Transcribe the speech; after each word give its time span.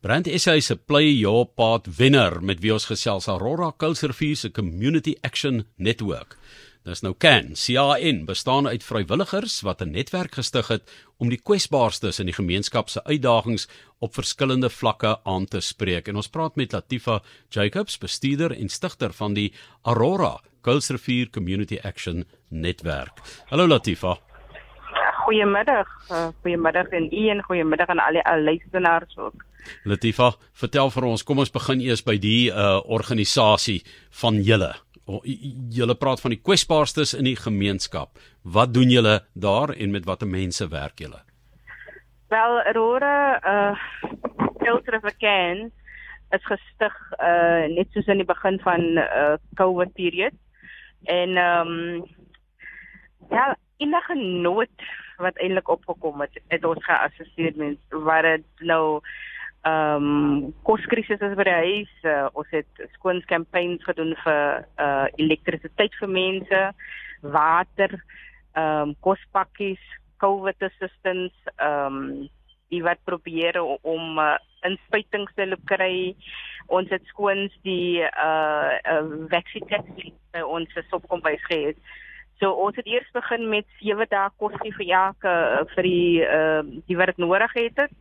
Brand 0.00 0.28
SA 0.40 0.54
se 0.60 0.76
Play 0.76 1.10
Your 1.12 1.44
Part 1.44 1.84
wenner 1.98 2.38
met 2.40 2.62
wie 2.64 2.70
ons 2.72 2.86
gesels 2.88 3.26
Aurora 3.28 3.66
Kulsrivier 3.76 4.38
se 4.40 4.48
Community 4.48 5.12
Action 5.20 5.66
Network. 5.76 6.38
Dis 6.88 7.02
nou 7.04 7.12
CAN. 7.20 7.50
CAN 7.52 8.22
bestaan 8.24 8.64
uit 8.64 8.80
vrywilligers 8.80 9.58
wat 9.60 9.82
'n 9.82 9.92
netwerk 9.92 10.38
gestig 10.40 10.68
het 10.68 10.88
om 11.18 11.28
die 11.28 11.40
kwesbaarstes 11.42 12.18
in 12.18 12.26
die 12.32 12.34
gemeenskap 12.34 12.88
se 12.88 13.04
uitdagings 13.04 13.68
op 13.98 14.14
verskillende 14.14 14.70
vlakke 14.70 15.18
aan 15.24 15.44
te 15.44 15.60
spreek. 15.60 16.08
En 16.08 16.16
ons 16.16 16.28
praat 16.28 16.56
met 16.56 16.72
Latifa 16.72 17.22
Jacobs, 17.50 17.98
bestuurder 17.98 18.56
en 18.56 18.68
stigter 18.68 19.12
van 19.12 19.34
die 19.34 19.52
Aurora 19.82 20.40
Kulsrivier 20.62 21.30
Community 21.30 21.78
Action 21.82 22.24
Netwerk. 22.48 23.20
Hallo 23.50 23.66
Latifa. 23.66 24.29
Goeiemiddag. 25.24 25.88
Uh, 26.10 26.28
goeiemiddag 26.42 26.92
en 26.96 27.08
u 27.12 27.28
en 27.28 27.42
goeiemiddag 27.42 27.88
aan 27.88 28.02
al 28.02 28.18
die 28.18 28.42
luisteraars 28.44 29.16
ook. 29.18 29.44
Latifa, 29.84 30.30
vertel 30.52 30.90
vir 30.90 31.06
ons, 31.10 31.24
kom 31.26 31.42
ons 31.42 31.52
begin 31.52 31.82
eers 31.84 32.02
by 32.04 32.16
die 32.20 32.50
uh 32.50 32.78
organisasie 32.88 33.80
van 34.22 34.40
julle. 34.46 34.70
Julle 35.74 35.96
praat 35.98 36.22
van 36.22 36.34
die 36.34 36.40
kwesbaarstes 36.40 37.14
in 37.18 37.26
die 37.28 37.36
gemeenskap. 37.36 38.20
Wat 38.42 38.72
doen 38.74 38.92
julle 38.92 39.20
daar 39.34 39.74
en 39.74 39.92
met 39.92 40.06
watter 40.08 40.28
mense 40.28 40.68
werk 40.70 41.02
julle? 41.02 41.20
Wel, 42.30 42.60
Aurora 42.72 43.40
uh 43.54 43.76
Filter 44.60 44.96
of 44.96 45.04
Again 45.04 45.70
is 46.30 46.44
gestig 46.46 46.96
uh 47.18 47.66
net 47.74 47.90
soos 47.92 48.08
in 48.08 48.22
die 48.22 48.28
begin 48.28 48.60
van 48.64 48.86
uh 49.02 49.34
COVID 49.60 49.92
period. 49.98 50.36
En 51.04 51.36
ehm 51.36 51.68
um, 51.68 52.06
ja, 53.30 53.56
enige 53.80 54.14
nood 54.14 54.86
wat 55.20 55.36
eintlik 55.40 55.68
opgekom 55.68 56.20
het, 56.24 56.40
het 56.52 56.64
ons 56.64 56.84
geassisteer 56.84 57.56
met 57.56 57.98
wat 58.06 58.26
dit 58.28 58.66
nou 58.72 59.00
ehm 59.68 60.04
um, 60.04 60.52
koskrisis 60.64 61.20
is 61.20 61.36
by 61.36 61.44
die 61.44 61.58
huis. 61.64 61.92
Uh, 62.08 62.28
ons 62.32 62.48
het 62.54 62.84
skoons 62.94 63.24
campaigns 63.28 63.84
gedoen 63.84 64.14
vir 64.24 64.64
uh 64.80 65.06
elektrisiteit 65.20 65.96
vir 66.00 66.08
mense, 66.08 66.60
water, 67.20 67.96
ehm 68.56 68.92
um, 68.92 68.94
kospakkies, 69.04 69.82
COVID 70.24 70.64
assistance, 70.70 71.36
ehm 71.56 71.98
um, 71.98 72.28
die 72.70 72.82
wat 72.86 73.04
probeer 73.04 73.58
om 73.60 74.18
uh, 74.18 74.38
inspuitings 74.64 75.32
te 75.36 75.46
loop 75.46 75.64
kry. 75.68 76.14
Ons 76.72 76.88
het 76.94 77.04
skoons 77.12 77.52
die 77.66 78.00
uh, 78.00 78.72
uh 78.94 79.04
vaksinasie 79.32 80.14
by 80.32 80.44
ons 80.46 80.80
sopkombuis 80.88 81.44
gehad. 81.50 81.76
So 82.40 82.50
ons 82.56 82.76
het 82.76 82.86
eers 82.86 83.10
begin 83.12 83.48
met 83.48 83.66
7 83.80 84.06
dae 84.08 84.30
kos 84.40 84.54
gee 84.62 84.72
vir 84.72 84.94
elke 84.96 85.32
vir 85.74 85.84
die 85.84 86.22
uh 86.24 86.62
die 86.88 86.96
wat 86.96 87.16
nodig 87.16 87.52
het. 87.52 87.76
het. 87.76 87.92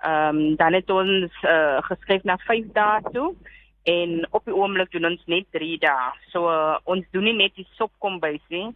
Ehm 0.00 0.36
um, 0.36 0.56
dan 0.56 0.72
het 0.72 0.90
ons 0.90 1.32
uh, 1.44 1.80
geskryf 1.84 2.22
na 2.24 2.36
5 2.36 2.72
dae 2.72 3.00
toe 3.12 3.34
en 3.82 4.26
op 4.30 4.44
die 4.44 4.54
oomblik 4.54 4.92
doen 4.92 5.04
ons 5.04 5.24
net 5.26 5.44
3 5.52 5.78
dae. 5.78 6.12
So 6.32 6.48
uh, 6.48 6.78
ons 6.84 7.04
doen 7.12 7.24
nie 7.28 7.36
net 7.36 7.52
die 7.56 7.66
sopkombuisie. 7.76 8.70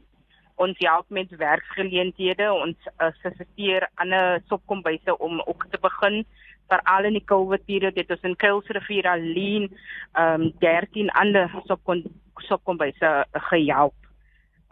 Ons 0.61 0.77
help 0.85 1.09
met 1.09 1.33
werksgeleenthede. 1.37 2.53
Ons 2.53 2.77
assisteer 2.97 3.89
ander 3.95 4.43
sopkombuise 4.53 5.17
om 5.19 5.41
ook 5.47 5.67
te 5.71 5.81
begin 5.81 6.25
vir 6.69 6.85
al 6.93 7.09
in 7.09 7.17
die 7.17 7.25
COVID 7.25 7.65
periode 7.65 8.01
het 8.01 8.13
ons 8.13 8.29
in 8.29 8.37
Kuilsrivier 8.37 9.09
alleen 9.09 9.69
ehm 10.13 10.49
um, 10.49 10.53
13 10.61 11.11
ander 11.11 11.53
sopkom 11.67 12.05
sopkombuise 12.49 13.17
gehelp. 13.33 14.04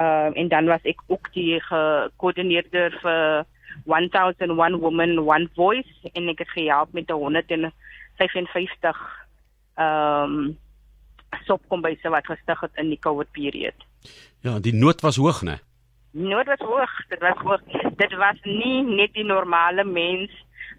Um, 0.02 0.32
en 0.34 0.48
dan 0.48 0.66
was 0.66 0.82
ek 0.88 1.02
ook 1.06 1.28
die 1.34 1.60
gekoördineerder 1.60 2.94
vir 3.02 3.44
1001 3.84 4.78
woman 4.80 5.18
one 5.18 5.48
voice 5.54 6.10
en 6.12 6.30
ek 6.32 6.38
het 6.42 6.52
gehelp 6.56 6.92
met 6.96 7.10
155 7.10 9.02
ehm 9.74 10.36
um, 10.36 10.58
sopkombuise 11.48 12.08
wat 12.12 12.26
gestig 12.28 12.60
het 12.60 12.80
in 12.80 12.90
die 12.92 12.98
COVID 13.00 13.30
period. 13.32 13.84
Ja, 14.44 14.58
die 14.60 14.74
nood 14.74 15.00
was 15.00 15.16
hoog, 15.16 15.40
né? 15.48 15.56
Nood 16.12 16.46
was 16.46 16.60
hoog. 16.60 16.92
Dit 17.08 17.20
was 17.24 17.38
hoog. 17.40 17.62
Dit 17.96 18.16
was 18.20 18.40
nie 18.44 18.82
net 18.84 19.14
die 19.16 19.24
normale 19.24 19.84
mens 19.84 20.30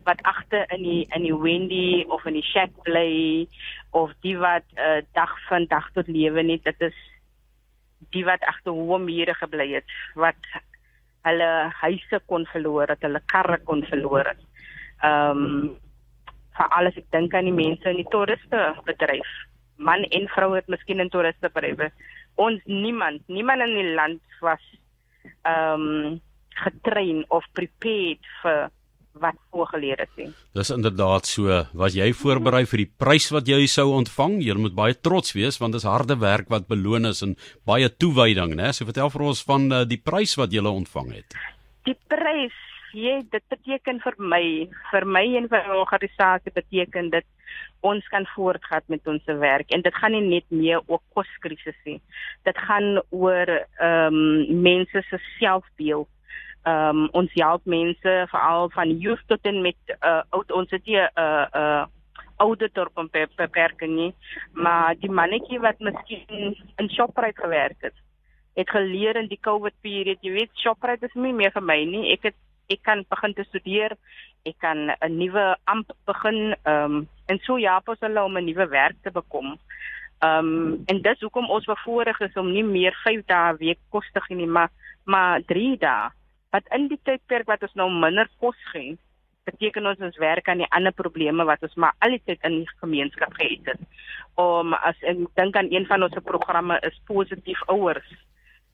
wat 0.04 0.22
agter 0.22 0.66
in 0.76 0.84
die 0.84 1.08
in 1.16 1.24
die 1.26 1.36
Wendy 1.36 2.04
of 2.08 2.26
in 2.26 2.38
die 2.38 2.46
shack 2.46 2.70
bly 2.84 3.48
of 3.90 4.12
die 4.22 4.38
wat 4.38 4.66
uh, 4.78 5.02
dag 5.14 5.34
van 5.48 5.66
dag 5.72 5.90
tot 5.94 6.08
lewe 6.08 6.44
net 6.44 6.64
dit 6.64 6.88
is 6.90 7.00
die 8.12 8.26
wat 8.26 8.44
agter 8.50 8.76
hoë 8.76 9.00
mure 9.06 9.36
gebly 9.40 9.70
het 9.76 9.96
wat 10.20 10.50
hulle 11.24 11.50
huise 11.80 12.20
kon 12.28 12.46
verloor 12.52 12.92
het, 12.92 13.02
hulle 13.06 13.22
karre 13.32 13.58
kon 13.64 13.86
verloor 13.88 14.28
het. 14.34 14.44
Ehm 15.04 15.48
um, 15.48 15.72
vir 16.54 16.68
alles 16.78 16.98
ek 17.00 17.08
dink 17.10 17.34
aan 17.34 17.48
die 17.50 17.56
mense 17.56 17.90
in 17.90 17.98
die 17.98 18.10
toeriste 18.14 18.60
bedryf. 18.86 19.30
Man 19.82 20.04
en 20.14 20.28
vrou 20.36 20.52
het 20.54 20.68
miskien 20.70 21.02
in 21.02 21.10
toeriste 21.10 21.50
bedryf. 21.50 21.90
Ons 22.36 22.62
niemand, 22.70 23.24
niemand 23.28 23.66
in 23.66 23.74
die 23.80 23.96
land 23.98 24.22
was 24.42 24.62
ehm 25.50 25.88
um, 25.88 26.22
getrein 26.54 27.24
of 27.34 27.46
prepared 27.58 28.22
vir 28.44 28.70
wat 29.22 29.38
voorgeleer 29.54 30.00
het 30.04 30.16
nie. 30.18 30.30
Dis 30.58 30.72
inderdaad 30.74 31.28
so. 31.30 31.62
Was 31.78 31.96
jy 31.98 32.10
voorberei 32.18 32.64
vir 32.70 32.84
die 32.84 32.90
prys 33.04 33.30
wat 33.34 33.50
jy 33.50 33.66
sou 33.70 33.90
ontvang? 33.98 34.40
Jy 34.42 34.58
moet 34.60 34.76
baie 34.78 34.98
trots 34.98 35.36
wees 35.38 35.60
want 35.62 35.78
dis 35.78 35.88
harde 35.88 36.18
werk 36.22 36.50
wat 36.54 36.68
beloon 36.68 37.10
is 37.10 37.24
en 37.26 37.36
baie 37.70 37.90
toewyding, 37.90 38.56
né? 38.60 38.72
So 38.74 38.90
vertel 38.90 39.14
vir 39.14 39.26
ons 39.30 39.44
van 39.46 39.70
uh, 39.72 39.84
die 39.86 40.02
prys 40.02 40.38
wat 40.40 40.54
jy 40.54 40.64
ontvang 40.64 41.14
het. 41.14 41.38
Die 41.86 41.98
prys, 42.10 42.56
jy, 42.96 43.20
dit 43.30 43.46
beteken 43.52 44.00
vir 44.04 44.18
my, 44.18 44.44
vir 44.92 45.06
my 45.06 45.24
en 45.38 45.50
vir 45.52 45.70
my 45.70 45.80
organisasie 45.84 46.54
beteken 46.56 47.12
dit 47.14 47.28
ons 47.84 48.06
kan 48.08 48.26
voortgaan 48.34 48.86
met 48.88 49.08
ons 49.12 49.26
werk 49.42 49.72
en 49.76 49.84
dit 49.84 49.96
gaan 50.00 50.16
nie 50.16 50.24
net 50.24 50.46
meer 50.50 50.80
oor 50.88 51.02
koskrisis 51.14 51.78
nie. 51.86 52.00
Dit 52.48 52.58
gaan 52.70 53.02
oor 53.12 53.50
ehm 53.52 54.16
um, 54.16 54.62
mense 54.64 55.04
se 55.10 55.20
selfbeeld 55.38 56.08
ehm 56.64 56.98
um, 56.98 57.10
ons 57.12 57.32
help 57.34 57.66
mense 57.66 58.14
veral 58.32 58.70
van 58.70 58.98
youth 59.00 59.24
tot 59.28 59.46
en 59.46 59.62
met 59.62 59.98
uh 60.00 60.22
oud 60.30 60.52
ons 60.52 60.70
het 60.72 60.86
hier 60.86 61.10
'n 61.16 61.20
uh, 61.20 61.46
uh 61.54 61.86
ouditor 62.38 62.90
van 62.94 63.10
beperking 63.12 63.96
nie 63.96 64.14
maar 64.52 64.96
die 65.00 65.12
mannetjie 65.12 65.60
wat 65.60 65.80
miskien 65.80 66.56
in 66.78 66.90
Shoprite 66.90 67.42
gewerk 67.42 67.78
het 67.80 67.94
het 68.56 68.70
geleer 68.70 69.16
in 69.16 69.28
die 69.28 69.40
COVID 69.42 69.74
periode 69.82 70.20
jy 70.22 70.32
weet 70.32 70.58
Shoprite 70.64 71.06
is 71.06 71.14
nie 71.14 71.34
meer 71.34 71.52
vir 71.52 71.64
my 71.64 71.84
nie 71.86 72.12
ek 72.14 72.24
het 72.24 72.36
ek 72.70 72.82
kan 72.82 73.06
begin 73.10 73.34
te 73.34 73.44
studeer 73.44 73.98
ek 74.46 74.58
kan 74.60 74.92
'n 74.92 75.18
nuwe 75.18 75.56
amp 75.64 75.92
begin 76.06 76.56
ehm 76.64 76.96
um, 76.96 77.08
en 77.26 77.40
so 77.40 77.58
ja 77.58 77.80
pas 77.80 78.00
hulle 78.00 78.24
om 78.24 78.38
'n 78.38 78.46
nuwe 78.46 78.68
werk 78.68 78.96
te 79.04 79.12
bekom. 79.12 79.58
Ehm 80.20 80.48
um, 80.48 80.84
en 80.86 81.02
dis 81.02 81.20
hoekom 81.20 81.50
ons 81.50 81.66
bevoorreg 81.66 82.20
is 82.20 82.36
om 82.36 82.52
nie 82.52 82.64
meer 82.64 82.94
5 83.04 83.26
dae 83.26 83.56
week 83.58 83.80
kos 83.90 84.12
te 84.12 84.22
gee 84.22 84.38
nie 84.38 84.48
maar 84.48 84.70
maar 85.04 85.42
3 85.42 85.78
dae 85.78 86.10
wat 86.54 86.70
in 86.78 86.88
die 86.92 87.00
tydperk 87.02 87.50
wat 87.50 87.66
ons 87.66 87.74
nou 87.80 87.90
minder 87.92 88.30
kos 88.40 88.58
gee, 88.72 88.98
beteken 89.48 89.88
ons 89.90 90.04
ons 90.08 90.20
werk 90.22 90.48
aan 90.48 90.62
die 90.64 90.72
ander 90.78 90.94
probleme 90.96 91.46
wat 91.50 91.64
ons 91.66 91.76
maar 91.82 91.96
al 92.06 92.16
die 92.16 92.22
tyd 92.30 92.46
in 92.48 92.62
die 92.62 92.76
gemeenskap 92.84 93.34
gehad 93.40 93.74
het. 93.74 93.82
Om 94.40 94.76
as 94.78 95.00
ek 95.10 95.26
dink 95.40 95.58
aan 95.60 95.72
een 95.74 95.88
van 95.90 96.06
ons 96.06 96.22
programme 96.26 96.78
is 96.88 97.02
positief 97.10 97.66
ouers. 97.74 98.14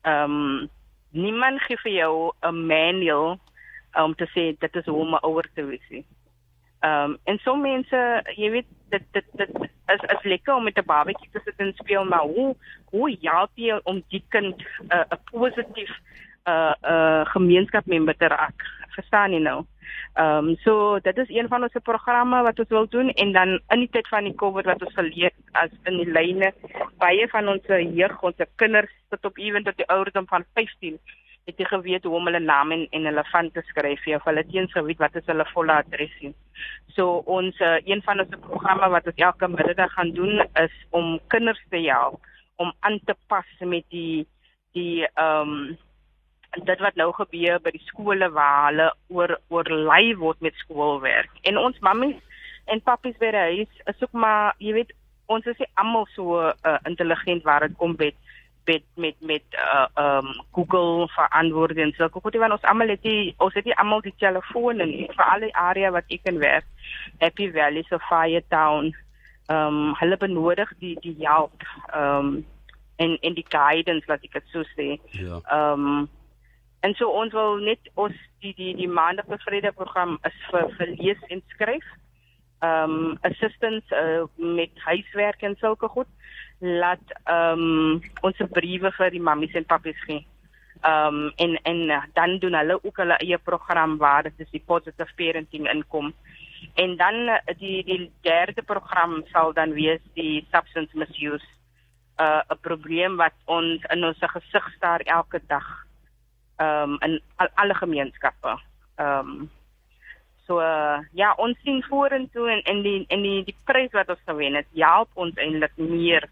Ehm 0.03 0.35
um, 0.35 0.67
niemand 1.11 1.61
gee 1.65 1.77
vir 1.83 1.91
jou 1.91 2.31
'n 2.45 2.67
manual 2.67 3.39
om 3.97 4.13
te 4.15 4.27
sê 4.35 4.53
dit 4.59 4.75
is 4.75 4.85
hoe 4.85 4.99
om 5.01 5.15
'n 5.15 5.25
ouer 5.25 5.47
te 5.55 5.65
wees. 5.65 5.89
Ehm 5.89 7.11
um, 7.11 7.17
en 7.23 7.39
so 7.39 7.55
mense, 7.55 8.23
jy 8.35 8.49
weet 8.51 8.67
dit 8.89 9.03
dit 9.11 9.25
dit 9.33 9.49
is 9.87 10.03
is 10.15 10.23
lekker 10.23 10.53
om 10.53 10.63
met 10.63 10.77
'n 10.77 10.85
babatjie 10.85 11.29
te 11.31 11.41
sit 11.43 11.57
en 11.57 11.73
speel, 11.73 12.05
maar 12.05 12.27
hoe 12.35 12.55
hoe 12.91 13.17
help 13.21 13.51
jy 13.55 13.79
om 13.83 14.03
die 14.09 14.23
kind 14.29 14.55
'n 14.79 14.93
uh, 14.93 15.17
positief 15.31 15.91
'n 16.49 16.93
uh, 16.93 17.25
gemeenskapmember 17.25 18.17
te 18.17 18.27
raak. 18.27 18.65
Verstaan 18.95 19.31
jy 19.31 19.39
nou? 19.39 19.65
Ehm 20.13 20.47
um, 20.47 20.55
so 20.65 20.99
dit 20.99 21.17
is 21.17 21.29
een 21.29 21.47
van 21.47 21.63
ons 21.63 21.75
programme 21.83 22.41
wat 22.41 22.59
ons 22.59 22.69
wil 22.69 22.87
doen 22.89 23.09
en 23.09 23.31
dan 23.31 23.59
in 23.69 23.79
die 23.79 23.89
tyd 23.89 24.07
van 24.07 24.23
die 24.23 24.35
COVID 24.35 24.65
wat 24.65 24.81
ons 24.81 24.93
geleer 24.93 25.31
as 25.51 25.69
in 25.83 25.97
die 26.01 26.11
lyne 26.11 26.53
baie 26.97 27.27
van 27.27 27.47
ons 27.47 27.65
jeug, 27.67 28.21
ons 28.21 28.35
kinders 28.55 28.91
tot 29.09 29.25
op 29.25 29.37
ewen 29.37 29.63
tot 29.63 29.77
die 29.77 29.87
ouderdom 29.87 30.27
van 30.27 30.45
15 30.53 30.99
het 31.49 31.57
jy 31.57 31.65
geweet 31.65 32.03
hoe 32.03 32.15
om 32.15 32.25
hulle 32.29 32.41
name 32.43 32.75
en, 32.75 32.87
en 32.91 33.09
hulle 33.09 33.23
van 33.31 33.51
te 33.51 33.63
skryf 33.69 34.07
of 34.15 34.25
hulle 34.29 34.45
teens 34.51 34.73
geweet 34.77 35.01
wat 35.03 35.15
is 35.15 35.27
hulle 35.31 35.45
volle 35.53 35.77
adres 35.81 36.15
nie. 36.21 36.33
So 36.95 37.21
ons 37.37 37.59
uh, 37.65 37.77
een 37.85 38.01
van 38.05 38.21
ons 38.23 38.41
programme 38.47 38.89
wat 38.95 39.07
ons 39.09 39.23
elke 39.29 39.47
middag 39.47 39.93
gaan 39.93 40.11
doen 40.17 40.43
is 40.63 40.75
om 40.89 41.19
kinders 41.33 41.61
te 41.69 41.81
help 41.87 42.25
om 42.59 42.73
aan 42.79 42.99
te 43.05 43.15
pas 43.27 43.47
met 43.59 43.85
die 43.89 44.25
die 44.77 45.05
ehm 45.13 45.53
um, 45.53 45.77
dit 46.57 46.79
wat 46.79 46.95
nou 46.95 47.11
gebeur 47.13 47.59
by 47.61 47.73
die 47.75 47.85
skole 47.85 48.29
waar 48.33 48.69
hulle 48.69 48.87
oor 49.13 49.35
oorlei 49.53 50.15
word 50.17 50.41
met 50.41 50.57
skoolwerk. 50.63 51.29
En 51.49 51.57
ons 51.57 51.77
mammies 51.85 52.17
en 52.69 52.81
pappies 52.85 53.17
by 53.21 53.31
die 53.33 53.45
huis 53.53 53.83
is 53.85 54.01
ook 54.01 54.17
maar, 54.17 54.55
jy 54.57 54.73
weet, 54.73 54.93
ons 55.29 55.45
is 55.45 55.57
nie 55.61 55.69
almal 55.81 56.07
so 56.15 56.41
uh, 56.41 56.77
intelligent 56.89 57.45
waar 57.45 57.67
dit 57.67 57.77
kom 57.77 57.95
met 57.97 58.17
met 58.69 58.83
met 58.95 59.15
met 59.19 59.43
uh 59.57 59.85
um 60.05 60.27
Google 60.51 61.07
vir 61.07 61.27
antwoorde 61.29 61.81
en 61.81 61.93
so. 61.97 62.09
Goed, 62.09 62.35
want 62.35 62.51
ons 62.51 62.67
almal 62.71 62.93
het 62.93 63.01
die 63.01 63.33
ons 63.37 63.53
het 63.53 63.65
die 63.65 63.77
almal 63.81 64.01
die 64.05 64.13
telefone 64.17 64.85
nie 64.85 65.07
vir 65.15 65.25
alle 65.25 65.49
area 65.53 65.91
wat 65.91 66.13
ek 66.13 66.21
kan 66.23 66.37
werk. 66.37 66.67
Happy 67.17 67.49
Valley, 67.51 67.83
Sophia 67.89 68.41
Town. 68.49 68.93
Um 69.49 69.95
hulle 70.01 70.17
benodig 70.17 70.73
die 70.83 70.95
die 71.01 71.15
help 71.25 71.65
um 71.95 72.45
en 72.95 73.17
en 73.21 73.33
die 73.33 73.47
guidance 73.47 74.05
wat 74.11 74.23
ek 74.23 74.37
dit 74.37 74.53
so 74.53 74.65
sê. 74.75 74.89
Ja. 75.17 75.41
Um 75.49 76.09
en 76.79 76.93
so 76.95 77.09
ons 77.11 77.33
wil 77.33 77.57
net 77.63 77.89
ons 77.95 78.15
die 78.43 78.53
die 78.57 78.73
die 78.75 78.87
maandag 78.87 79.27
bevrede 79.27 79.71
program 79.71 80.17
is 80.27 80.37
vir 80.51 80.69
vir 80.77 80.95
lees 81.01 81.25
en 81.29 81.43
skryf. 81.55 81.87
Um 82.61 83.17
assistance 83.23 83.95
uh, 83.95 84.25
met 84.35 84.71
huiswerk 84.83 85.43
en 85.47 85.55
sulke 85.59 85.87
goed 85.87 86.09
laat 86.59 87.13
ehm 87.23 87.61
um, 87.61 88.01
ons 88.21 88.41
briewe 88.51 88.91
vir 88.91 89.13
die 89.15 89.23
mammies 89.23 89.55
en 89.55 89.65
pappies 89.65 89.99
gee. 90.07 90.25
Ehm 90.83 91.15
um, 91.15 91.31
en 91.35 91.55
en 91.63 91.79
uh, 91.89 92.01
dan 92.13 92.39
doen 92.39 92.53
hulle 92.53 92.79
ook 92.83 92.97
hulle 92.97 93.17
eie 93.23 93.37
program 93.37 93.97
waar 93.97 94.23
dit 94.23 94.39
is 94.39 94.51
die 94.51 94.63
positive 94.65 95.13
parenting 95.15 95.69
inkom. 95.71 96.13
En 96.75 96.97
dan 96.97 97.15
uh, 97.29 97.39
die 97.59 97.83
die 97.83 98.11
derde 98.21 98.61
program 98.63 99.23
sal 99.31 99.53
dan 99.53 99.73
wees 99.73 100.03
die 100.13 100.47
substance 100.51 100.97
misuse. 100.97 101.45
'n 102.19 102.23
uh, 102.23 102.57
probleem 102.61 103.15
wat 103.15 103.35
ons 103.45 103.83
in 103.95 104.03
ons 104.03 104.17
gesig 104.19 104.73
staar 104.75 104.99
elke 104.99 105.39
dag. 105.47 105.88
Ehm 106.59 106.91
um, 106.91 106.97
in 107.05 107.21
al, 107.35 107.47
alle 107.55 107.73
gemeenskappe. 107.73 108.59
Ehm 108.95 109.29
um, 109.29 109.49
So 110.49 110.57
uh, 110.57 110.97
ja, 111.13 111.35
ons 111.37 111.59
sien 111.61 111.83
vorentoe 111.85 112.47
en 112.49 112.63
en 112.65 112.79
die 112.81 113.03
en 113.13 113.21
die 113.21 113.43
die 113.45 113.55
prys 113.69 113.91
wat 113.93 114.09
ons 114.09 114.21
gewen 114.25 114.55
het, 114.57 114.65
help 114.73 115.11
ons 115.13 115.37
eintlik 115.37 115.75
meer 115.77 116.25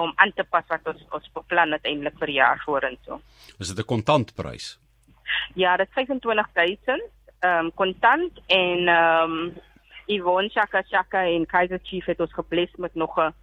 om 0.00 0.12
aan 0.16 0.32
te 0.32 0.46
pas 0.48 0.64
wat 0.72 0.88
ons 0.88 1.02
ons 1.12 1.26
beplan 1.36 1.76
het 1.76 1.84
eintlik 1.84 2.16
vir 2.22 2.32
jaar 2.32 2.62
vorentoe. 2.64 3.18
Is 3.60 3.68
dit 3.68 3.84
'n 3.84 3.90
kontantprys? 3.92 4.78
Ja, 5.54 5.76
dit 5.76 5.92
25000 5.92 7.04
ehm 7.40 7.66
um, 7.66 7.70
kontant 7.74 8.32
en 8.46 8.88
ehm 8.88 9.30
um, 9.30 9.54
Yvonne 10.06 10.48
Chaka 10.48 10.82
Chaka 10.82 11.26
en 11.28 11.46
Kaiser 11.46 11.80
Chief 11.82 12.04
het 12.04 12.20
ons 12.20 12.32
gebless 12.32 12.72
met 12.76 12.94
nog 12.94 13.16
'n 13.16 13.34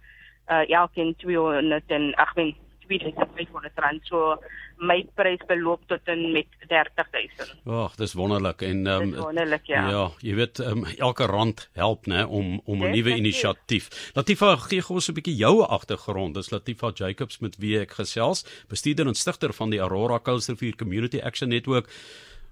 uh, 0.48 0.70
elkeen 0.70 1.14
200 1.16 1.82
en 1.86 2.14
ag 2.14 2.34
nee 2.34 2.56
2500 2.98 3.78
rand. 3.84 4.00
So 4.04 4.36
my 4.82 4.98
prys 5.14 5.42
beloop 5.48 5.84
tot 5.90 6.10
en 6.10 6.24
met 6.34 6.48
30000. 6.68 7.52
Ag, 7.66 7.94
dis 8.00 8.14
wonderlik 8.18 8.64
en 8.66 8.86
ehm 8.86 9.02
um, 9.02 9.14
wonderlik 9.20 9.66
ja. 9.70 9.84
Ja, 9.90 10.02
jy 10.20 10.34
weet 10.34 10.58
um, 10.58 10.84
elke 10.96 11.28
rand 11.30 11.68
help 11.78 12.06
nê 12.10 12.24
om 12.24 12.60
om 12.64 12.82
'n 12.84 12.90
nuwe 12.90 13.16
inisiatief. 13.16 14.12
Latifa 14.14 14.56
gee 14.56 14.82
gou 14.82 14.98
ons 14.98 15.08
'n 15.08 15.14
bietjie 15.14 15.36
jou 15.36 15.62
agtergrond. 15.62 16.34
Dis 16.34 16.50
Latifa 16.50 16.90
Jacobs 16.94 17.38
met 17.38 17.56
wie 17.56 17.78
ek 17.78 17.92
gesels, 17.92 18.44
bestuurder 18.68 19.06
en 19.06 19.14
stigter 19.14 19.52
van 19.52 19.70
die 19.70 19.80
Aurora 19.80 20.18
Coastal 20.18 20.56
Community 20.76 21.20
Action 21.20 21.48
Network. 21.48 21.88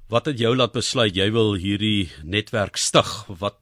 Wat 0.08 0.26
het 0.26 0.38
jou 0.38 0.56
laat 0.56 0.72
besluit 0.72 1.14
jy 1.16 1.30
wil 1.30 1.54
hierdie 1.54 2.10
netwerk 2.24 2.76
stig? 2.76 3.26
Wat 3.28 3.56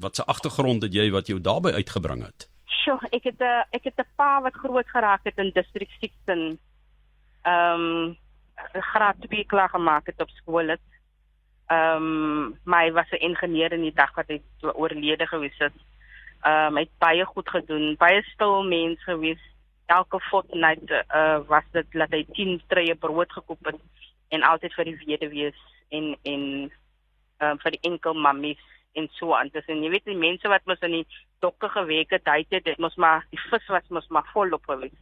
wat 0.00 0.16
se 0.16 0.24
agtergrond 0.24 0.82
het 0.82 0.94
jy 0.94 1.10
wat 1.10 1.26
jou 1.26 1.40
daarbey 1.40 1.72
uitgebring 1.72 2.24
het? 2.24 2.49
Sjoe, 2.80 2.96
ek 3.12 3.24
het 3.28 3.40
'n 3.40 3.64
ek 3.76 3.84
het 3.84 3.98
'n 3.98 4.08
pa 4.16 4.40
wat 4.40 4.54
groot 4.54 4.88
geraak 4.88 5.24
het 5.24 5.38
in 5.38 5.50
distrik 5.52 5.90
16 6.00 6.58
ehm 7.42 7.80
um, 7.80 8.16
graad 8.72 9.16
2 9.20 9.44
klaar 9.44 9.68
gemaak 9.68 10.06
het 10.06 10.20
op 10.20 10.30
skool 10.30 10.68
het. 10.68 10.86
Ehm 11.66 11.96
um, 11.96 12.58
my 12.64 12.92
was 12.92 13.10
'n 13.10 13.24
ingenieur 13.28 13.72
in 13.72 13.82
die 13.82 13.94
dag 13.94 14.14
wat 14.14 14.28
hy 14.28 14.40
oorlede 14.60 15.26
gewees 15.26 15.58
het. 15.58 15.76
Ehm 16.42 16.66
um, 16.66 16.76
hy 16.76 16.82
het 16.82 16.98
baie 16.98 17.24
goed 17.24 17.48
gedoen, 17.48 17.96
baie 17.96 18.22
stil 18.22 18.62
mens 18.62 19.04
gewees. 19.04 19.42
Elke 19.86 20.20
fortnight 20.20 20.90
uh, 20.90 21.38
was 21.46 21.64
dit 21.72 21.86
dat 21.92 22.10
hy 22.10 22.24
10 22.32 22.62
treë 22.68 22.94
brood 22.94 23.32
gekoop 23.32 23.64
het 23.64 23.80
en 24.28 24.42
altyd 24.42 24.74
vir 24.74 24.84
die 24.84 25.00
weduwees 25.06 25.60
en 25.88 26.16
en 26.22 26.42
ehm 27.38 27.50
um, 27.50 27.58
vir 27.58 27.70
die 27.70 27.90
enkel 27.90 28.14
mammies 28.14 28.62
en 28.92 29.08
so 29.12 29.34
aan. 29.34 29.48
Dis 29.52 29.66
en 29.66 29.82
jy 29.82 29.90
weet 29.90 30.04
die 30.04 30.16
mense 30.16 30.48
wat 30.48 30.64
mos 30.64 30.80
in 30.80 30.90
die 30.90 31.06
dokke 31.40 31.68
gewerk 31.68 32.10
het, 32.10 32.26
hy 32.28 32.44
het 32.48 32.64
dit 32.64 32.78
mos 32.78 32.96
maar 32.96 33.24
die 33.30 33.40
vis 33.50 33.66
was 33.68 33.88
mos 33.88 34.08
maar 34.08 34.28
vol 34.32 34.52
op 34.52 34.64
gewees 34.68 34.98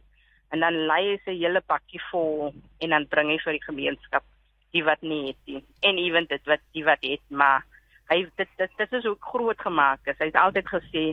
en 0.51 0.63
dan 0.63 0.75
lei 0.89 1.01
hy 1.11 1.17
sy 1.25 1.35
hele 1.37 1.61
bakkie 1.67 2.01
vol 2.09 2.51
en 2.81 2.93
dan 2.95 3.07
bring 3.11 3.29
hy 3.33 3.37
vir 3.43 3.57
die 3.57 3.65
gemeenskap 3.67 4.25
die 4.73 4.83
wat 4.85 5.01
nie 5.01 5.31
het 5.31 5.39
nie. 5.49 5.63
En 5.85 5.97
ewen 5.97 6.27
dit 6.29 6.43
wat 6.49 6.61
die 6.77 6.85
wat 6.85 7.05
het 7.05 7.23
maar 7.29 7.65
hy 8.09 8.23
dit 8.37 8.51
dit, 8.57 8.75
dit 8.77 8.93
is 8.99 9.05
ook 9.05 9.31
groot 9.31 9.61
gemaak 9.61 10.05
is. 10.09 10.17
Hy 10.19 10.29
het 10.31 10.41
altyd 10.41 10.69
gesê 10.69 11.05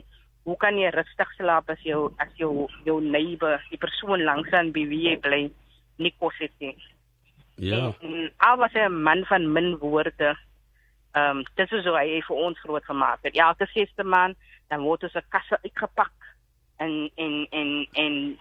hoe 0.46 0.56
kan 0.62 0.78
jy 0.78 0.90
rustig 0.94 1.32
slaap 1.36 1.70
as 1.72 1.80
jou 1.84 2.10
as 2.22 2.32
jou 2.40 2.68
jou 2.88 2.98
neighbor 3.02 3.62
die 3.70 3.80
persoon 3.80 4.24
langs 4.24 4.52
aan 4.56 4.72
wie 4.76 4.86
jy 5.08 5.16
bly 5.20 5.42
nie 6.00 6.12
kos 6.20 6.36
het 6.40 6.52
nie? 6.60 6.76
Ja. 7.56 7.92
En 8.04 8.30
al 8.44 8.60
was 8.60 8.72
hy 8.76 8.84
'n 8.88 9.02
man 9.02 9.24
van 9.24 9.52
min 9.52 9.76
woorde 9.80 10.36
ehm 11.16 11.38
um, 11.38 11.44
dit 11.54 11.72
is 11.72 11.84
hoe 11.88 11.96
hy 11.96 12.20
vir 12.28 12.36
ons 12.36 12.58
groot 12.60 12.84
gemaak 12.84 13.22
het. 13.24 13.36
Elke 13.36 13.66
sesde 13.72 14.04
man 14.04 14.34
dan 14.68 14.82
word 14.84 15.06
ons 15.06 15.14
'n 15.16 15.30
kasse 15.32 15.58
uitgepak 15.62 16.16
en 16.76 17.10
en 17.14 17.46
en 17.50 17.86
en 17.92 18.38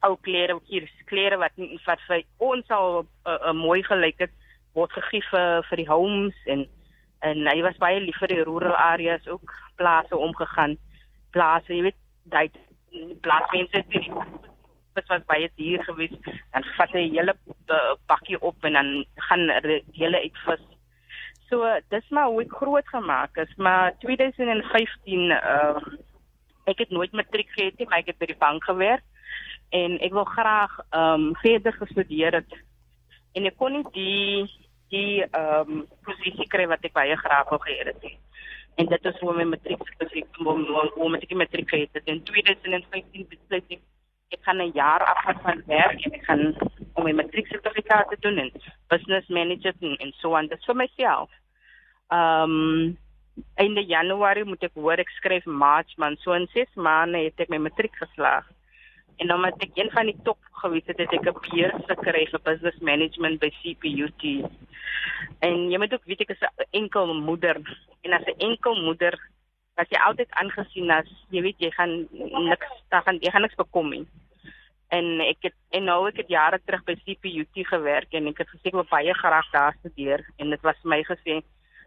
ou 0.00 0.16
klere 0.20 0.58
hier 0.66 0.90
klere 1.06 1.38
wat 1.38 1.52
wat 1.86 2.00
vir 2.08 2.22
ons 2.38 2.68
al 2.68 3.02
'n 3.02 3.08
uh, 3.30 3.38
uh, 3.48 3.52
mooi 3.52 3.82
gelyk 3.82 4.18
het 4.18 4.34
word 4.74 4.92
gegee 4.92 5.22
vir 5.30 5.62
vir 5.68 5.76
die 5.76 5.88
homes 5.88 6.38
en 6.46 6.66
en 7.20 7.46
hy 7.46 7.60
was 7.62 7.78
baie 7.78 8.00
lief 8.00 8.18
vir 8.18 8.34
die 8.34 8.44
rural 8.44 8.76
areas 8.76 9.28
ook 9.28 9.54
plase 9.76 10.16
omgegaan 10.16 10.76
plase 11.30 11.74
jy 11.74 11.82
weet 11.82 12.00
daai 12.34 12.50
plaasmense 13.20 13.84
dit 13.94 14.10
wat 14.94 15.06
was 15.08 15.24
baie 15.30 15.50
duur 15.56 15.84
geweest 15.84 16.18
dan 16.52 16.64
vat 16.76 16.90
hy 16.98 17.06
hele 17.14 17.34
uh, 17.68 17.94
bakkie 18.06 18.40
op 18.40 18.64
en 18.64 18.72
dan 18.72 19.04
gaan 19.28 19.50
hele 19.92 20.18
uitvis 20.26 20.71
so 21.52 21.68
dis 21.92 22.08
maar 22.16 22.32
hoe 22.32 22.42
ek 22.46 22.56
groot 22.62 22.88
gemaak 22.88 23.36
is 23.44 23.54
maar 23.68 23.92
2015 24.04 25.30
uh, 25.36 25.76
ek 26.72 26.84
het 26.86 26.90
nooit 26.96 27.12
matriek 27.12 27.50
gehad 27.56 27.76
nie 27.78 27.88
maar 27.90 28.00
ek 28.00 28.12
het 28.14 28.20
by 28.24 28.30
die 28.32 28.40
bank 28.40 28.64
gewerk 28.64 29.04
en 29.76 30.00
ek 30.00 30.16
wil 30.16 30.28
graag 30.32 30.80
ehm 30.90 31.28
um, 31.28 31.30
verder 31.44 31.76
gestudeer 31.84 32.40
het 32.40 32.60
en 33.36 33.48
ek 33.48 33.56
kon 33.60 33.76
nie 33.76 33.86
die 33.96 34.48
die 34.92 35.22
ehm 35.24 35.72
um, 35.76 35.86
posisie 36.08 36.48
kry 36.52 36.66
wat 36.72 36.84
ek 36.88 36.96
baie 36.98 37.16
graag 37.16 37.48
wou 37.52 37.60
gehad 37.64 37.92
het 37.92 38.02
nie. 38.04 38.18
En 38.80 38.88
dit 38.88 39.08
is 39.10 39.18
hoe 39.20 39.34
my 39.36 39.44
matriek 39.48 39.82
spesifiek 39.94 40.40
om 40.44 40.64
om 40.96 41.10
met 41.14 41.24
die 41.28 41.36
matriek 41.36 41.72
het 41.76 42.12
in 42.12 42.22
2015 42.28 43.26
besluit 43.32 43.76
ek 43.76 43.82
ek 44.32 44.44
gaan 44.48 44.62
'n 44.64 44.72
jaar 44.74 45.04
afgaan 45.04 45.40
van 45.46 45.62
werk 45.66 46.04
en 46.04 46.12
ek 46.18 46.24
gaan 46.24 46.44
om 46.94 47.04
my 47.04 47.12
matriek 47.12 47.46
sertifikaat 47.46 48.08
te 48.08 48.16
doen 48.20 48.38
en 48.38 48.52
business 48.88 49.28
manager 49.28 49.74
en, 49.80 49.96
en 49.96 50.12
so 50.20 50.36
aan 50.36 50.48
dit 50.48 50.64
vir 50.64 50.76
myself. 50.76 51.30
Ehm 52.12 52.56
um, 52.56 52.98
einde 53.56 53.80
Januarie 53.88 54.44
moet 54.44 54.62
ek 54.68 54.74
hoor 54.76 55.00
ek 55.00 55.12
skryf 55.16 55.46
Maart 55.46 55.92
man 55.96 56.18
so 56.20 56.34
in 56.36 56.48
6 56.52 56.74
maande 56.76 57.22
het 57.24 57.40
ek 57.40 57.48
my 57.48 57.58
matriek 57.64 57.94
geslaag 57.96 58.44
en 59.22 59.30
dan 59.30 59.44
het 59.44 59.62
ek 59.62 59.78
een 59.78 59.90
van 59.90 60.08
die 60.10 60.18
top 60.26 60.38
gewees 60.62 60.86
het, 60.86 60.98
het 60.98 61.12
ek 61.12 61.28
'n 61.30 61.40
beurs 61.50 61.84
gekry 61.88 62.24
vir 62.30 62.40
business 62.48 62.78
management 62.80 63.40
by 63.40 63.50
CPUT. 63.60 64.22
En 65.40 65.70
jy 65.70 65.78
moet 65.78 65.92
ook 65.92 66.04
weet 66.04 66.20
ek 66.20 66.34
is 66.34 66.42
'n 66.42 66.66
enkel 66.70 67.14
moeder 67.14 67.56
en 68.02 68.12
as 68.12 68.26
'n 68.26 68.38
enkel 68.38 68.74
moeder 68.82 69.14
as 69.76 69.88
jy 69.88 69.98
altyd 69.98 70.30
aangesien 70.30 70.90
as 70.90 71.08
jy 71.30 71.42
weet 71.42 71.58
jy 71.58 71.70
gaan 71.70 72.08
niks 72.50 72.66
gaan 72.90 73.18
jy 73.20 73.30
gaan 73.30 73.42
niks 73.42 73.62
bekom 73.64 73.90
nie. 73.90 74.06
En 74.88 75.20
ek 75.20 75.38
het 75.40 75.54
en 75.70 75.84
nou 75.84 76.08
ek 76.08 76.16
het 76.16 76.28
jare 76.28 76.60
terug 76.64 76.84
by 76.84 76.94
CPUT 76.94 77.66
gewerk 77.66 78.12
en 78.12 78.26
ek 78.26 78.38
het 78.38 78.48
gesê 78.48 78.66
ek 78.66 78.80
wil 78.80 78.90
baie 78.90 79.14
graag 79.14 79.50
daar 79.52 79.74
studeer 79.78 80.26
en 80.36 80.50
dit 80.50 80.62
was 80.62 80.76
my 80.84 81.02
gesê 81.02 81.42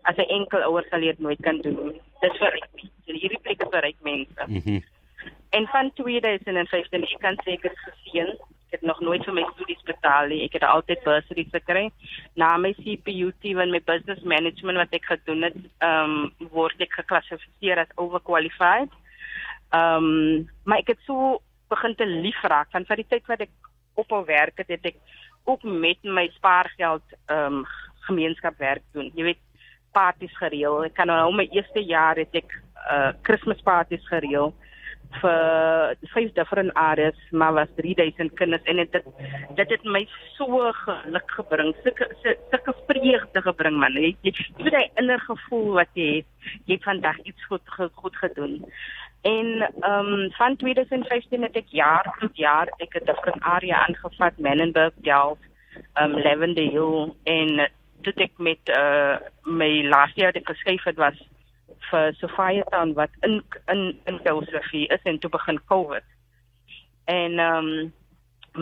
as 0.10 0.18
'n 0.18 0.30
enkel 0.40 0.66
ouer 0.70 0.86
sal 0.90 1.02
jy 1.02 1.14
dit 1.14 1.20
nooit 1.20 1.42
kan 1.42 1.62
doen. 1.62 1.96
Dis 2.22 2.38
vir 2.42 2.60
hierdie 3.06 3.42
plek 3.46 3.62
is 3.62 3.72
vir 3.72 3.82
ryk 3.82 4.02
mense. 4.02 4.44
Mm 4.48 4.84
En 5.56 5.68
van 5.68 5.92
2015 5.94 7.04
ek 7.04 7.20
kan 7.20 7.38
gesien, 7.40 8.28
ek 8.68 8.72
het 8.76 8.82
nog 8.82 9.00
nooit 9.00 9.24
vir 9.24 9.34
my 9.34 9.46
studies 9.54 9.84
betaal 9.88 10.28
nie. 10.28 10.42
Ek 10.44 10.58
het 10.58 10.66
altyd 10.68 11.04
bursaries 11.06 11.52
gekry. 11.54 11.86
Na 12.36 12.58
my 12.58 12.74
CPUT 12.76 13.48
van 13.56 13.72
my 13.72 13.80
business 13.88 14.24
management 14.24 14.82
wat 14.82 14.98
ek 14.98 15.08
gedoen 15.12 15.48
het, 15.48 15.56
ehm 15.80 16.18
um, 16.18 16.50
word 16.52 16.82
ek 16.84 16.98
geklassifiseer 17.00 17.86
as 17.86 17.96
overqualified. 17.96 18.92
Ehm 19.72 20.10
um, 20.10 20.50
maar 20.64 20.84
ek 20.84 20.92
het 20.96 21.08
so 21.08 21.40
begin 21.72 21.96
te 21.96 22.06
lief 22.06 22.42
raak 22.44 22.70
van 22.76 22.86
vir 22.86 23.02
die 23.02 23.10
tyd 23.16 23.32
wat 23.32 23.48
ek 23.48 23.54
ophou 23.96 24.26
werk 24.28 24.60
het, 24.60 24.68
het 24.68 24.92
ek 24.92 25.00
ook 25.46 25.64
met 25.64 26.04
my 26.04 26.28
spaargeld 26.36 27.16
ehm 27.26 27.62
um, 27.62 27.66
gemeenskapwerk 28.06 28.84
doen. 28.94 29.08
Jy 29.16 29.24
weet 29.32 29.45
parties 29.96 30.36
gereël. 30.42 30.84
Ek 30.90 30.96
kan 31.00 31.12
nou 31.12 31.32
my 31.36 31.48
eerste 31.56 31.84
jaar 31.84 32.20
het 32.22 32.36
ek 32.44 32.60
uh 32.86 33.12
Kersfeesparties 33.26 34.06
gereël 34.12 34.54
vir 35.22 35.96
vyf 36.14 36.32
different 36.36 36.74
areas 36.76 37.18
maar 37.32 37.54
was 37.54 37.72
3000 37.78 38.34
kinders 38.40 38.64
en 38.72 38.82
dit 38.82 38.98
dit 39.60 39.70
het 39.76 39.86
my 39.96 40.04
so 40.36 40.72
geluk 40.82 41.32
gebring 41.38 41.72
sulke 41.84 42.08
sulke 42.24 42.76
vreugde 42.90 43.42
gebring 43.48 43.80
man. 43.80 43.98
Jy 44.02 44.16
het 44.26 44.74
'n 44.74 44.92
inner 45.02 45.20
gevoel 45.20 45.74
wat 45.80 45.92
jy 45.94 46.10
het. 46.18 46.30
Jy 46.66 46.74
het 46.74 46.84
vandag 46.84 47.18
iets 47.24 47.46
goed 47.46 47.66
goed 47.96 48.16
gedoen. 48.16 48.66
En 49.22 49.48
ehm 49.82 50.14
um, 50.14 50.32
van 50.32 50.56
2015 50.56 51.42
het 51.42 51.56
ek 51.56 51.70
jaar 51.70 52.16
tot 52.20 52.38
jaar 52.38 52.68
ek 52.78 52.94
het 52.94 53.10
'n 53.10 53.42
area 53.42 53.88
aangevat, 53.88 54.38
Menenberg, 54.38 54.94
Delft, 54.96 55.42
ehm 55.94 56.12
um, 56.12 56.22
Lavendale 56.22 57.14
en 57.24 57.70
toe 58.06 58.14
ek 58.26 58.38
met 58.38 58.72
uh 58.74 59.18
my 59.44 59.72
laaste 59.90 60.22
jaar 60.22 60.36
het 60.38 60.48
geskuif 60.48 60.84
het 60.86 61.00
was 61.02 61.18
vir 61.90 62.14
Sofia 62.20 62.64
Town 62.72 62.94
wat 62.98 63.14
in 63.28 63.42
in 63.74 63.84
in 64.06 64.20
filosofie 64.24 64.88
is 64.94 65.04
en 65.04 65.20
toe 65.20 65.30
begin 65.30 65.62
COVID. 65.72 66.06
En 67.06 67.40
ehm 67.40 67.70
um, 67.70 67.94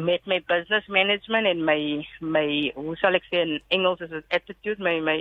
met 0.06 0.26
my 0.26 0.40
business 0.48 0.88
management 0.88 1.48
en 1.48 1.64
my 1.64 2.08
my 2.20 2.72
hoe 2.76 2.96
sal 2.98 3.20
ek 3.20 3.28
sê 3.30 3.44
in 3.46 3.60
Engels 3.78 4.02
is 4.02 4.10
dit 4.10 4.38
attitude 4.40 4.82
my 4.82 5.00
my 5.00 5.20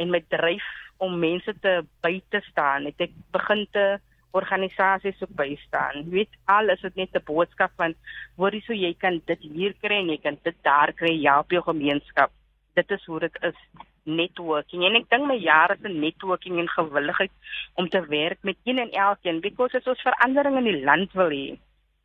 en 0.00 0.14
my 0.14 0.22
dryf 0.32 0.68
om 1.04 1.18
mense 1.18 1.52
te 1.60 1.80
by 2.04 2.20
te 2.30 2.40
staan. 2.50 2.88
Het 2.88 3.08
ek 3.08 3.18
begin 3.36 3.66
te 3.76 3.86
organisasies 4.30 5.22
ook 5.24 5.34
bystaan. 5.36 6.04
Jy 6.04 6.10
weet 6.20 6.36
al 6.54 6.70
is 6.70 6.82
dit 6.86 6.96
net 7.02 7.16
'n 7.18 7.26
boodskap 7.26 7.72
van 7.76 7.94
hoorie 8.36 8.62
so 8.62 8.72
jy 8.72 8.94
kan 8.94 9.20
dit 9.26 9.40
hier 9.42 9.74
kry 9.82 10.00
en 10.00 10.12
jy 10.14 10.20
kan 10.22 10.38
dit 10.42 10.56
daar 10.62 10.92
kry 10.92 11.14
ja 11.20 11.38
op 11.38 11.50
jou 11.50 11.62
gemeenskap 11.62 12.30
dit 12.74 12.90
is 12.90 13.04
hoe 13.04 13.20
dit 13.20 13.38
is. 13.42 13.56
Networking. 14.04 14.82
En 14.84 14.96
ek 14.96 15.10
dink 15.12 15.26
my 15.28 15.36
jare 15.36 15.76
se 15.76 15.88
networking 15.88 16.58
en 16.58 16.68
gewilligheid 16.68 17.30
om 17.74 17.88
te 17.88 18.00
werk 18.08 18.38
met 18.42 18.56
een 18.64 18.78
en 18.78 18.90
elkeen 18.90 19.40
because 19.44 19.76
as 19.76 19.86
ons 19.86 20.00
verandering 20.02 20.56
in 20.56 20.70
die 20.70 20.84
land 20.84 21.12
wil 21.12 21.30
hê 21.30 21.58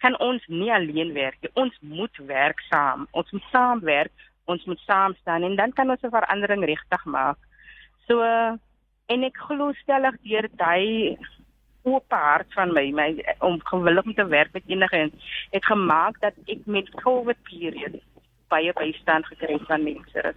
kan 0.03 0.17
ons 0.19 0.43
nie 0.51 0.69
alleen 0.73 1.13
werk 1.15 1.39
nie. 1.41 1.49
Ons 1.55 1.77
moet 1.79 2.17
werk 2.27 2.59
saam. 2.67 3.07
Ons 3.11 3.31
moet 3.31 3.47
saamwerk 3.53 4.11
ons 4.45 4.65
moet 4.69 4.81
saam 4.85 5.15
staan 5.21 5.43
en 5.43 5.55
dan 5.55 5.73
kan 5.73 5.89
ons 5.89 6.03
'n 6.03 6.17
verandering 6.17 6.65
regtig 6.65 7.05
maak. 7.05 7.37
So 8.07 8.21
en 9.13 9.23
ek 9.23 9.37
glo 9.47 9.71
stellig 9.73 10.15
deur 10.21 10.47
daai 10.51 11.17
oop 11.83 12.09
hart 12.09 12.53
van 12.53 12.73
my 12.73 12.91
my 12.91 13.09
om 13.39 13.59
gewillig 13.71 14.05
om 14.05 14.13
te 14.13 14.27
werk 14.27 14.53
met 14.53 14.63
enige 14.67 14.97
en 14.97 15.11
het 15.51 15.65
gemaak 15.65 16.19
dat 16.19 16.33
ek 16.45 16.65
met 16.65 16.89
covid 17.03 17.37
period 17.43 18.01
baie 18.51 18.73
bystand 18.77 19.27
gekry 19.31 19.57
van 19.67 19.83
mense. 19.83 20.33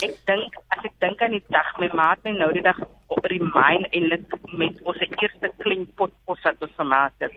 Ek 0.00 0.14
dink 0.28 0.56
as 0.74 0.84
ek 0.88 0.96
dink 1.02 1.22
aan 1.22 1.36
die 1.36 1.44
dag 1.52 1.70
my 1.82 1.90
maat 1.98 2.22
my 2.24 2.32
nou 2.36 2.50
die 2.56 2.64
dag 2.64 2.78
op 3.10 3.26
remind 3.32 3.88
en 3.96 4.08
dit 4.14 4.36
met 4.62 4.78
ons 4.88 5.02
eerste 5.08 5.50
klein 5.62 5.86
pot 5.98 6.14
pos 6.28 6.42
wat 6.46 6.62
ons 6.66 6.76
gemaak 6.78 7.14
het. 7.24 7.34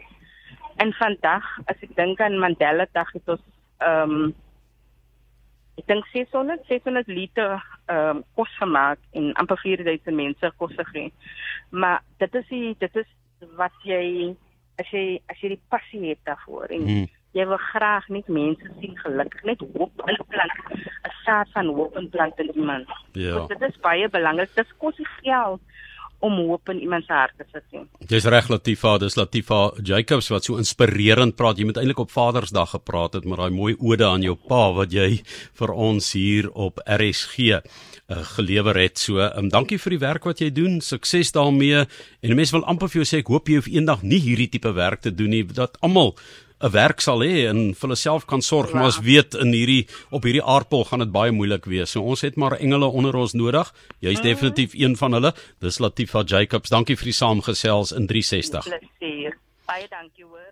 En 0.81 0.93
vandag 0.99 1.49
as 1.71 1.81
ek 1.85 1.95
dink 1.97 2.21
aan 2.21 2.39
Mandela 2.41 2.87
dag 2.93 3.11
het 3.17 3.35
ons 3.35 3.43
ehm 3.83 4.17
um, 4.17 4.33
ek 5.81 5.87
dink 5.89 6.05
600 6.13 6.67
600 6.69 7.09
liter 7.09 7.57
ehm 7.89 8.21
um, 8.21 8.23
kos 8.37 8.53
gemaak 8.61 9.01
en 9.17 9.33
amper 9.41 9.59
4000 9.65 10.15
mense 10.15 10.53
kos 10.61 10.77
gegee. 10.77 11.11
Maar 11.71 12.03
dit 12.21 12.41
is 12.41 12.47
die, 12.53 12.75
dit 12.79 13.01
is 13.01 13.09
wat 13.57 13.75
jy 13.83 14.35
as 14.79 14.89
jy 14.93 15.19
as 15.29 15.41
jy 15.41 15.55
die 15.57 15.63
passie 15.69 16.05
het 16.05 16.21
daarvoor 16.29 16.71
en 16.71 16.87
hmm 16.87 17.11
jy 17.33 17.45
wil 17.49 17.61
graag 17.71 18.07
net 18.13 18.27
mense 18.27 18.71
sien 18.79 18.97
gelukkig, 19.01 19.43
net 19.49 19.61
hoop 19.73 20.03
inplant, 20.05 20.57
'n 20.73 21.13
saad 21.25 21.49
van 21.53 21.73
hoop 21.73 21.97
inplant 21.97 22.39
in 22.39 22.51
iemand. 22.55 22.87
Ja. 23.11 23.33
So, 23.33 23.47
dit 23.47 23.61
is 23.69 23.79
baie 23.81 24.09
belangrik. 24.09 24.55
Dit 24.55 24.73
kos 24.77 24.99
geld 25.21 25.61
om 26.23 26.37
hoop 26.47 26.69
in 26.71 26.79
iemand 26.79 27.05
se 27.05 27.13
hart 27.13 27.35
te 27.37 27.45
sit. 27.51 27.81
Dis 28.07 28.25
reg 28.31 28.47
Latifa, 28.47 28.95
dis 29.01 29.17
Latifa 29.19 29.71
Jacobs 29.83 30.29
wat 30.31 30.47
so 30.47 30.59
inspirerend 30.61 31.35
praat. 31.35 31.59
Jy 31.59 31.67
moet 31.67 31.79
eintlik 31.81 31.99
op 31.99 32.13
Vadersdag 32.13 32.69
gepraat 32.77 33.17
het 33.17 33.27
met 33.27 33.41
daai 33.41 33.51
mooi 33.51 33.75
ode 33.79 34.07
aan 34.07 34.23
jou 34.23 34.35
pa 34.35 34.71
wat 34.77 34.95
jy 34.95 35.19
vir 35.59 35.73
ons 35.87 36.13
hier 36.15 36.47
op 36.53 36.79
RSG 36.85 37.49
uh, 37.49 37.59
eh, 37.59 38.23
gelewer 38.37 38.79
het. 38.79 38.99
So, 38.99 39.19
um, 39.19 39.49
dankie 39.51 39.79
vir 39.81 39.97
die 39.97 40.03
werk 40.05 40.29
wat 40.29 40.39
jy 40.39 40.51
doen. 40.55 40.79
Sukses 40.81 41.33
daarmee. 41.35 41.83
En 42.23 42.35
mense 42.39 42.55
wil 42.55 42.65
amper 42.71 42.91
vir 42.91 43.01
jou 43.01 43.09
sê 43.09 43.19
ek 43.23 43.33
hoop 43.33 43.51
jy 43.51 43.59
hoef 43.59 43.71
eendag 43.71 44.07
nie 44.07 44.21
hierdie 44.23 44.51
tipe 44.55 44.71
werk 44.77 45.03
te 45.03 45.11
doen 45.11 45.35
nie. 45.35 45.43
Dat 45.43 45.75
almal 45.83 46.15
'n 46.63 46.71
werk 46.71 47.01
sal 47.01 47.19
hê 47.19 47.49
en 47.51 47.73
vir 47.73 47.87
hulle 47.87 47.99
self 47.99 48.25
kan 48.25 48.41
sorg, 48.41 48.71
ja. 48.71 48.77
maar 48.77 48.91
ons 48.91 49.01
weet 49.03 49.35
in 49.35 49.51
hierdie 49.51 49.87
op 50.15 50.23
hierdie 50.23 50.43
aardpol 50.43 50.85
gaan 50.87 51.03
dit 51.03 51.11
baie 51.11 51.31
moeilik 51.35 51.65
wees. 51.67 51.91
So 51.91 52.01
ons 52.01 52.23
het 52.23 52.39
maar 52.39 52.55
engele 52.57 52.87
onder 52.87 53.15
ons 53.15 53.35
nodig. 53.35 53.73
Jy's 53.99 54.21
mm. 54.21 54.23
definitief 54.23 54.73
een 54.73 54.95
van 54.95 55.13
hulle. 55.19 55.33
Dis 55.59 55.79
Latifa 55.83 56.23
Jacobs. 56.23 56.71
Dankie 56.71 56.95
vir 56.95 57.11
die 57.11 57.19
saamgesels 57.19 57.91
in 57.91 58.07
360. 58.07 58.69
Plesier. 58.71 59.37
Baie 59.67 59.87
dankie 59.91 60.23
hoor. 60.23 60.51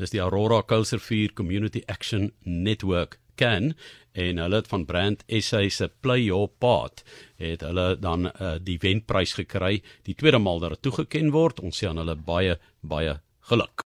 Dis 0.00 0.12
die 0.14 0.20
Aurora 0.24 0.62
Kulservuur 0.62 1.34
Community 1.36 1.82
Action 1.86 2.32
Network 2.44 3.18
ken 3.36 3.74
en 4.12 4.40
hulle 4.42 4.58
het 4.60 4.68
van 4.68 4.84
Brand 4.88 5.22
SA 5.28 5.62
se 5.68 5.88
Play 6.00 6.26
Your 6.26 6.48
Part 6.58 7.04
het 7.40 7.62
hulle 7.64 7.94
dan 8.00 8.28
uh, 8.30 8.56
die 8.60 8.78
wenprys 8.82 9.36
gekry 9.38 9.78
die 10.08 10.16
tweede 10.18 10.40
maal 10.42 10.60
dat 10.64 10.76
dit 10.76 10.88
toegeken 10.88 11.30
word 11.36 11.62
ons 11.64 11.78
sê 11.78 11.88
aan 11.88 12.00
hulle 12.02 12.16
baie 12.16 12.58
baie 12.80 13.20
geluk 13.52 13.76